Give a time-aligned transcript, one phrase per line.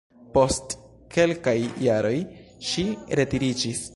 [0.37, 0.71] Post
[1.17, 1.55] kelkaj
[1.87, 2.15] jaroj
[2.71, 2.89] ŝi
[3.21, 3.87] retiriĝis.